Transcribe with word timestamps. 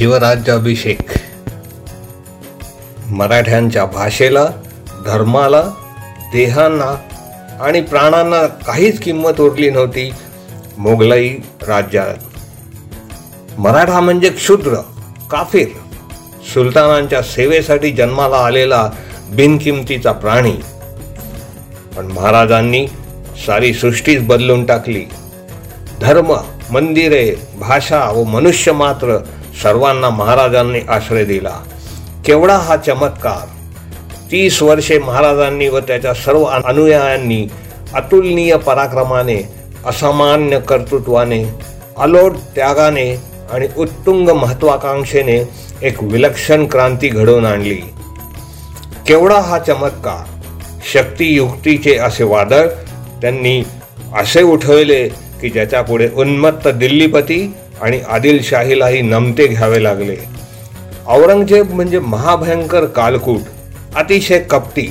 शिवराज्याभिषेक. 0.00 1.00
मराठ्यांच्या 3.06 3.84
भाषेला 3.84 4.44
धर्माला 5.06 5.62
देहांना 6.32 6.96
आणि 7.60 7.80
प्राणांना 7.80 8.46
काहीच 8.46 9.00
किंमत 9.00 9.40
उरली 9.40 9.70
नव्हती 9.70 10.10
मोगलाई 10.78 11.28
राज्यात. 11.68 12.14
मराठा 13.58 14.00
म्हणजे 14.00 14.28
क्षुद्र 14.28 14.74
काफीर. 15.30 15.68
सुलतानांच्या 16.54 17.22
सेवेसाठी 17.22 17.90
जन्माला 17.90 18.36
आलेला 18.36 18.90
बिनकिमतीचा 19.30 20.12
प्राणी. 20.12 20.54
पण 21.96 22.06
महाराजांनी 22.06 22.86
सारी 23.46 23.74
सृष्टीच 23.74 24.26
बदलून 24.26 24.66
टाकली. 24.66 25.04
धर्म 26.00 26.36
मंदिरे 26.70 27.34
भाषा 27.58 28.04
व 28.04 28.24
मनुष्य 28.24 28.72
मात्र 28.72 29.18
सर्वांना 29.62 30.10
महाराजांनी 30.10 30.80
आश्रय 30.88 31.24
दिला. 31.24 31.62
केवढा 32.24 32.56
हा 32.56 32.76
चमत्कार. 32.76 33.48
तीस 34.30 34.62
वर्षे 34.62 34.98
महाराजांनी 34.98 35.68
व 35.68 35.78
त्याच्या 35.78 36.14
सर्व 36.14 36.44
अनुयायांनी 36.44 37.46
अतुलनीय 37.94 38.56
पराक्रमाने 38.56 39.48
असामान्य 39.86 40.60
कर्तृत्वाने 40.60 41.44
अलोट 41.98 42.36
त्यागाने 42.54 43.22
आणि 43.50 43.68
उत्तुंग 43.76 44.28
महत्वाकांक्षेने 44.28 45.48
एक 45.82 46.02
विलक्षण 46.02 46.66
क्रांती 46.66 47.08
घडवून 47.08 47.46
आणली. 47.46 47.80
केवढा 49.06 49.40
हा 49.40 49.58
चमत्कार. 49.58 50.30
शक्तियुक्तीचे 50.92 51.96
असे 51.96 52.24
वादळ 52.24 52.66
त्यांनी 53.20 53.62
असे 54.16 54.42
उठवले 54.42 55.08
की 55.08 55.48
ज्याच्यापुढे 55.48 56.08
उन्मत्त 56.16 56.68
दिल्लीपती 56.68 57.54
आणि 57.82 58.00
आदिलशाहीलाही 58.08 59.02
नमते 59.02 59.46
घ्यावे 59.46 59.82
लागले. 59.82 60.16
औरंगजेब 61.06 61.70
म्हणजे 61.70 61.98
महाभयंकर 61.98 62.84
कालकूट 62.84 63.40
अतिशय 63.96 64.38
कपटी. 64.38 64.86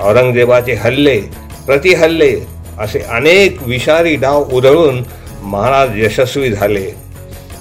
औरंगजेबाचे 0.00 0.72
हल्ले 0.72 1.20
प्रतिहल्ले 1.66 2.34
असे 2.78 2.98
अनेक 2.98 3.62
विषारी 3.62 4.16
डाव 4.16 4.44
उधळून 4.52 5.02
महाराज 5.42 5.90
यशस्वी 5.94 6.50
झाले. 6.52 6.86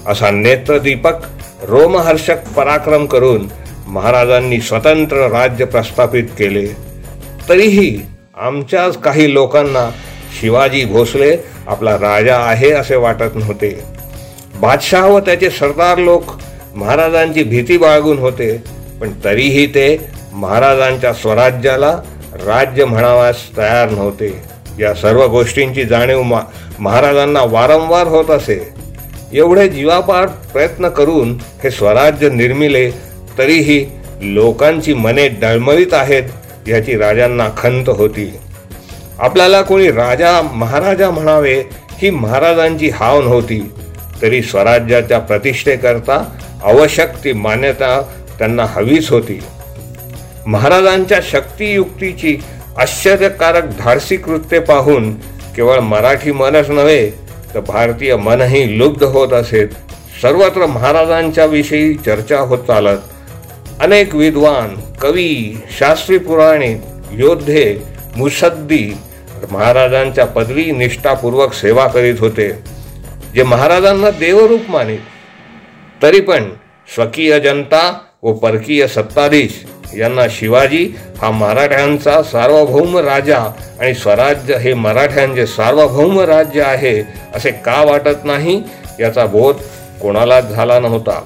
असा 0.07 0.31
नेत्रदीपक 0.31 1.15
रोमहर्षक 1.63 2.53
पराक्रम 2.55 3.05
करून 3.05 3.47
महाराजांनी 3.87 4.61
स्वतंत्र 4.61 5.27
राज्य 5.27 5.65
प्रस्थापित 5.65 6.23
केले. 6.23 6.65
तरीही 7.49 8.01
आमच्याच 8.37 8.97
काही 8.97 9.33
लोकांना 9.33 9.89
शिवाजी 10.41 10.85
भोसले 10.85 11.35
आपला 11.67 11.95
राजा 11.95 12.37
आहे 12.37 12.71
असे 12.71 12.95
वाटत 12.95 13.35
नव्हते. 13.35 13.98
बादशाह 14.59 15.05
व 15.07 15.19
त्याचे 15.19 15.49
सरदार 15.49 15.97
लोक 15.97 16.31
महाराजांची 16.75 17.43
भीती 17.43 17.77
बाळगून 17.77 18.17
होते 18.19 18.51
पण 19.01 19.11
तरीही 19.23 19.65
ते 19.65 19.85
महाराजांच्या 20.33 21.13
स्वराज्याला 21.13 21.91
राज्य 22.45 22.85
म्हणाव्यास 22.85 23.43
तयार 23.57 23.89
नव्हते. 23.89 24.31
या 24.79 24.93
सर्व 24.93 25.25
गोष्टींची 25.27 25.83
जाणीव 25.83 26.21
मा 26.23 26.39
महाराजांना 26.79 27.43
वारंवार 27.43 28.07
होत 28.07 28.29
असे. 28.31 28.59
एवढे 29.33 29.67
जीवापार 29.69 30.27
प्रयत्न 30.53 30.89
करून 30.89 31.33
हे 31.63 31.71
स्वराज्य 31.71 32.29
निर्मिले 32.29 32.89
तरीही 33.37 33.85
लोकांची 34.21 34.93
मने 34.93 35.27
डळमळीत 35.41 35.93
आहेत 35.93 36.67
याची 36.67 36.97
राजांना 36.97 37.49
खंत 37.57 37.89
होती. 37.89 38.31
आपल्याला 39.19 39.61
कोणी 39.61 39.91
राजा 39.91 40.41
महाराजा 40.41 41.09
म्हणावे 41.09 41.61
ही 42.01 42.09
महाराजांची 42.09 42.89
हाव 42.89 43.21
नव्हती. 43.21 43.61
तरी 44.21 44.41
स्वराज्याच्या 44.41 45.19
प्रतिष्ठेकरता 45.19 46.23
आवश्यक 46.63 47.15
ती 47.23 47.33
मान्यता 47.33 47.99
त्यांना 48.37 48.65
हवीच 48.69 49.09
होती. 49.09 49.39
महाराजांच्या 50.47 51.19
शक्तियुक्तीची 51.31 52.37
आश्चर्यकारक 52.77 53.65
धाडसी 53.79 54.17
कृत्ये 54.17 54.59
पाहून 54.59 55.11
केवळ 55.55 55.79
मराठी 55.79 56.31
मनच 56.31 56.69
नव्हे 56.69 57.09
तर 57.53 57.59
भारतीय 57.59 58.15
मनही 58.15 58.77
लुब्ध 58.79 59.03
होत 59.03 59.33
असेत 59.33 59.67
सर्वत्र 60.21 60.65
महाराजांच्या 60.65 61.45
विषयी 61.45 61.93
चर्चा 61.95 62.39
होत 62.39 62.59
चालत. 62.67 62.97
अनेक 63.79 64.15
विद्वान 64.15 64.75
कवी 65.01 65.61
शास्त्री 65.79 66.17
पुराणिक 66.17 66.81
योद्धे 67.11 67.65
मुसद्दी 68.15 68.83
महाराजांच्या 69.51 70.25
पदवी 70.25 70.71
निष्ठापूर्वक 70.71 71.53
सेवा 71.53 71.87
करीत 71.87 72.19
होते. 72.19 72.49
जे 73.35 73.43
महाराजांना 73.43 74.09
देवरूप 74.09 74.69
मानित 74.69 74.99
तरी 76.01 76.19
पण 76.19 76.49
स्वकीय 76.95 77.39
जनता 77.39 77.81
व 78.23 78.33
परकीय 78.33 78.87
सत्ताधीश 78.87 79.63
यांना 79.97 80.25
शिवाजी 80.31 80.95
हा 81.21 81.31
मराठ्यांचा 81.31 82.21
सार्वभौम 82.23 82.97
राजा 82.97 83.37
आणि 83.79 83.93
स्वराज्य 83.93 84.57
हे 84.57 84.73
मराठ्यांचे 84.73 85.45
सार्वभौम 85.45 86.19
राज्य 86.19 86.61
आहे 86.61 87.03
असे 87.35 87.51
का 87.51 87.83
वाटत 87.83 88.25
नाही? 88.25 88.61
याचा 88.99 89.25
बोध 89.25 89.55
कोणालाच 90.01 90.49
झाला 90.49 90.79
नव्हता. 90.79 91.19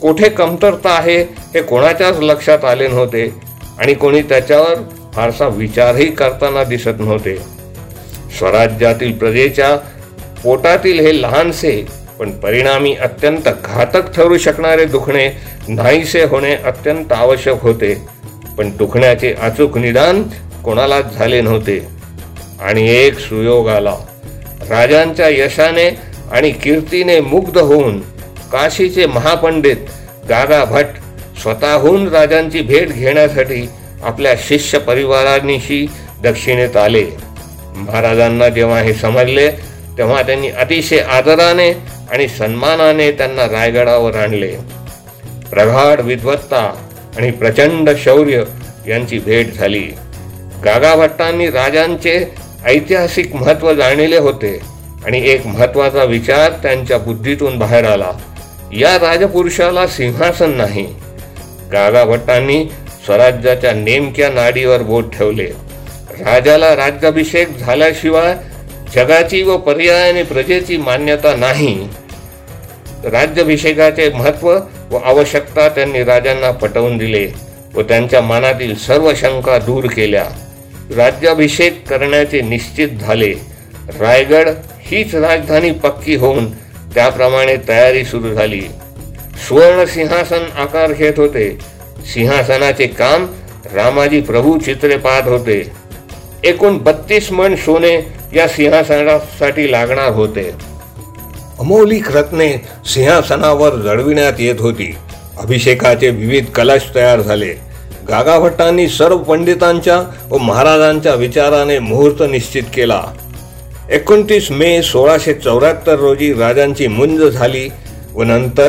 कोठे 0.00 0.28
कमतरता 0.28 0.90
आहे 0.90 1.18
हे 1.54 1.62
कोणाच्याच 1.62 2.18
लक्षात 2.20 2.64
आले 2.64 2.88
नव्हते 2.88 3.34
आणि 3.78 3.94
कोणी 3.94 4.22
त्याच्यावर 4.22 4.74
फारसा 5.14 5.48
विचारही 5.48 6.06
करताना 6.06 6.64
दिसत 6.64 7.00
नव्हते. 7.00 7.36
स्वराज्यातील 8.38 9.18
प्रजेच्या 9.18 9.76
पोटातील 10.44 11.00
हे 11.00 11.22
लहानसे 11.22 11.86
पण 12.18 12.30
परिणामी 12.30 12.94
अत्यंत 12.94 13.48
घातक 13.64 14.12
ठरू 14.16 14.38
शकणारे 14.38 14.84
दुखणे 14.84 15.30
नाहीसे 15.68 16.24
होणे 16.24 16.54
अत्यंत 16.54 17.12
आवश्यक 17.12 17.62
होते. 17.62 18.02
पण 18.58 18.76
दुखण्याचे 18.76 19.34
अचूक 19.42 19.78
निदान 19.78 20.22
कोणालाच 20.64 21.14
झाले 21.14 21.40
नव्हते. 21.40 21.88
आणि 22.60 22.90
एक 22.90 23.18
सुयोग 23.18 23.68
आला. 23.68 23.96
राजांच्या 24.70 25.28
यशाने 25.28 25.96
आणि 26.32 26.50
कीर्तीने 26.50 27.20
मुग्ध 27.20 27.58
होऊन 27.58 28.00
काशीचे 28.52 29.06
महापंडित 29.06 29.76
गागा 30.28 30.64
भट 30.64 30.84
स्वतःहून 31.42 32.08
राजांची 32.08 32.60
भेट 32.60 32.88
घेण्यासाठी 32.88 33.68
आपल्या 34.02 34.34
शिष्य 34.38 34.78
परिवारांनीशी 34.78 35.86
दक्षिणेत 36.22 36.76
आले. 36.76 37.04
महाराजांना 37.76 38.48
जेव्हा 38.48 38.80
हे 38.80 38.92
समजले 38.94 39.71
तेव्हा 39.98 40.22
त्यांनी 40.22 40.48
अतिशय 40.48 40.98
आदराने 40.98 41.70
आणि 42.10 42.28
सन्मानाने 42.28 43.12
त्यांना 43.12 43.44
रायगडावर 43.44 44.16
आणले. 44.16 44.52
प्रगाढ 45.50 46.00
विद्वत्ता 46.00 46.74
आणि 47.16 47.30
प्रचंड 47.30 47.90
शौर्य 47.98 48.42
यांची 48.88 49.18
भेट 49.18 49.52
झाली. 49.52 49.90
गागाभट्टांनी 50.64 51.50
राजांचे 51.50 52.34
ऐतिहासिक 52.64 53.34
महत्त्व 53.34 53.74
जाणले 53.74 54.16
होते 54.16 54.60
आणि 55.06 55.30
एक 55.30 55.46
महत्त्वाचा 55.46 56.04
विचार 56.04 56.50
त्यांच्या 56.50 56.98
बुद्धीतून 56.98 57.58
बाहेर 57.58 57.84
आला. 57.84 58.10
या 58.72 58.96
राजपुरुषाला 58.96 59.86
सिंहासन 59.86 60.50
नाही. 60.50 60.94
गागाभट्टांनी 61.72 62.64
स्वराज्याच्या 63.04 63.72
नेमक्या 63.72 64.30
नाडीवर 64.30 64.82
बोट 64.82 65.14
ठेवले. 65.18 65.46
राजाला 66.20 66.76
राज्याभिषेक 66.76 67.56
झाल्याशिवाय 67.56 68.36
जगाची 68.94 69.42
व 69.42 69.56
पर्यायाने 69.56 70.22
प्रजेची 70.22 70.76
मान्यता 70.76 71.36
नाही. 71.36 71.88
राज्याभिषेकाचे 73.04 74.10
महत्त्व 74.10 74.58
व 74.90 74.96
आवश्यकता 74.96 75.68
त्यांनी 75.68 76.04
राजांना 76.04 76.50
पटवून 76.50 76.96
दिले 76.96 77.28
व 77.74 77.82
त्यांच्या 77.82 78.20
मनातील 78.20 78.76
सर्व 78.76 79.12
शंका 79.16 79.58
दूर 79.58 79.84
केल्या. 79.84 80.24
राज्याभिषेक 80.96 81.88
करण्याचे 81.88 82.40
निश्चित 82.40 82.88
झाले. 82.88 83.34
रायगड 84.00 84.48
हीच 84.80 85.14
राजधानी 85.14 85.70
पक्की 85.70 86.14
होऊन 86.14 86.50
त्याप्रमाणे 86.94 87.56
तयारी 87.68 88.04
सुरू 88.04 88.34
झाली. 88.34 88.62
सुवर्ण 89.48 89.84
सिंहासन 89.84 90.44
आकार 90.56 90.92
घेत 90.92 91.12
होते. 91.16 91.58
सिंहासनाचे 92.14 92.86
काम 92.86 93.26
रामाजी 93.74 94.20
प्रभू 94.20 94.58
चित्रे 94.58 94.96
पाहत 94.96 95.28
होते. 95.28 95.72
एकूण 96.44 96.78
बत्तीस 96.78 97.32
मन 97.32 97.56
सोने 97.56 98.21
या 98.34 98.48
सिंहासनासाठी 98.48 99.72
लागणार 99.72 100.08
होते. 100.08 100.50
अमौलिक 101.58 102.16
रत्ने 102.16 102.52
सिंहासनावर 102.86 103.74
जळविण्यात 103.74 104.32
येत 104.38 104.54
होती. 104.58 104.96
अभिषेकाचे 105.40 106.10
विविध 106.10 106.44
कलश 106.44 106.82
तयार 106.94 107.20
झाले. 107.20 107.54
गागाभट्टांनी 108.08 108.88
सर्व 108.88 109.18
पंडितांच्या 109.18 110.02
व 110.30 110.38
महाराजांच्या 110.38 111.14
विचाराने 111.14 111.78
मुहूर्त 111.78 112.22
निश्चित 112.30 112.62
केला. 112.74 113.02
एकोणतीस 113.90 114.50
मे 114.50 114.82
सोळाशे 114.82 115.34
चौऱ्याहत्तर 115.34 115.96
रोजी 115.96 116.34
राजांची 116.34 116.86
मुंज 116.86 117.22
झाली 117.22 117.68
व 118.14 118.22
नंतर 118.22 118.68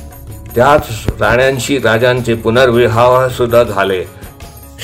त्याच 0.56 0.88
राण्यांशी 1.22 1.78
राजांचे 1.78 2.34
पुनर्विवाह 2.34 3.28
सुद्धा 3.28 3.64
झाले. 3.64 4.04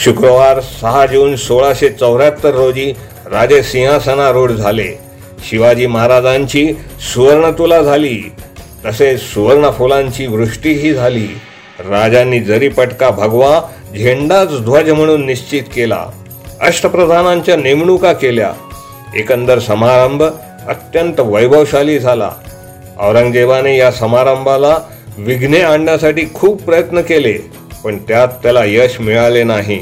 शुक्रवार 0.03 0.59
सहा 0.59 1.05
जून 1.05 1.35
सोळाशे 1.35 1.89
चौऱ्याहत्तर 1.89 2.51
रोजी 2.51 2.93
राजे 3.31 3.63
सिंहासनारूढ 3.63 4.51
झाले. 4.51 4.99
शिवाजी 5.49 5.85
महाराजांची 5.85 6.73
सुवर्णतुला 7.13 7.81
झाली. 7.81 8.31
तसेच 8.85 9.21
सुवर्ण 9.21 9.69
फुलांची 9.69 10.27
वृष्टीही 10.27 10.93
झाली. 10.93 11.27
राजांनी 11.79 12.39
जरी 12.39 12.67
पटका 12.67 13.09
भगवा 13.09 13.61
झेंडाच 13.93 14.61
ध्वज 14.61 14.89
म्हणून 14.89 15.25
निश्चित 15.25 15.63
केला. 15.75 16.05
अष्टप्रधानांच्या 16.61 17.55
नेमणुका 17.55 18.13
केल्या. 18.13 18.53
एकंदर 19.15 19.59
समारंभ 19.59 20.23
अत्यंत 20.67 21.19
वैभवशाली 21.19 21.99
झाला. 21.99 22.31
औरंगजेबाने 22.99 23.77
या 23.77 23.91
समारंभाला 23.91 24.77
विघ्ने 25.17 25.61
आणण्यासाठी 25.61 26.25
खूप 26.33 26.63
प्रयत्न 26.63 27.01
केले 27.01 27.37
पण 27.83 27.97
त्यात 27.97 28.27
त्याला 28.27 28.65
यश 28.65 28.99
मिळाले 28.99 29.43
नाही. 29.43 29.79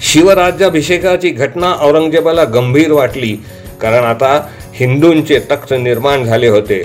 शिवराज्याभिषेकाची 0.00 1.30
घटना 1.30 1.72
औरंगजेबाला 1.80 2.44
गंभीर 2.44 2.92
वाटली 2.92 3.36
कारण 3.82 4.04
आता 4.04 4.34
हिंदूंचे 4.74 5.38
तख्त 5.50 5.72
निर्माण 5.72 6.24
झाले 6.24 6.48
होते. 6.48 6.82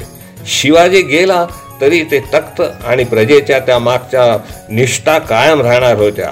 शिवाजी 0.47 1.01
गेला 1.01 1.45
तरी 1.81 2.01
ते 2.11 2.19
तख्त 2.33 2.61
आणि 2.61 3.03
प्रजेच्या 3.03 3.59
त्या 3.59 3.77
मागच्या 3.79 4.37
निष्ठा 4.69 5.17
कायम 5.19 5.61
राहणार 5.61 5.97
होत्या. 5.97 6.31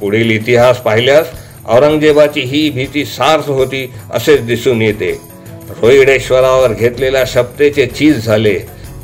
पुढील 0.00 0.30
इतिहास 0.30 0.80
पाहिल्यास 0.82 1.26
औरंगजेबाची 1.68 2.40
ही 2.40 2.68
भीती 2.70 3.04
सार्थ 3.04 3.48
होती 3.48 3.86
असेच 4.14 4.44
दिसून 4.46 4.82
येते. 4.82 5.10
रोहिडेश्वरावर 5.82 6.72
घेतलेल्या 6.72 7.24
शपतेचे 7.26 7.86
चीज 7.86 8.24
झाले. 8.24 8.58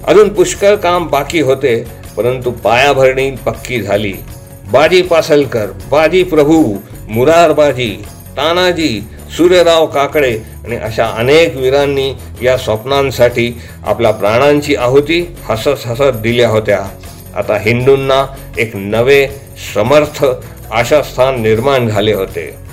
अजून 0.07 0.29
पुष्कळ 0.35 0.75
काम 0.77 1.07
बाकी 1.09 1.41
होते 1.41 1.77
परंतु 2.17 2.51
पायाभरणी 2.51 3.31
पक्की 3.47 3.81
झाली. 3.83 4.13
बाजी 4.73 5.03
पासलकर 5.03 5.67
बाजी 5.91 6.23
प्रभू 6.23 6.63
मुरारबाजी 7.11 7.91
तानाजी 8.37 9.01
सूर्यराव 9.37 9.87
काकडे 9.87 10.37
आणि 10.65 10.77
अशा 10.77 11.07
अनेक 11.07 11.57
वीरांनी 11.57 12.13
या 12.43 12.57
स्वप्नांसाठी 12.57 13.61
आपल्या 13.87 14.11
प्राणांची 14.11 14.77
आहुती 14.77 15.37
हसत 15.45 15.87
हसत 15.87 16.17
दिल्या 16.23 16.49
होत्या. 16.49 16.79
आता 17.37 17.59
हिंदूंना 17.59 18.25
एक 18.59 18.71
नवे 18.75 19.27
समर्थ 19.75 20.25
आशास्थान 20.73 21.43
निर्माण 21.43 21.89
झाले 21.89 22.13
होते. 22.13 22.68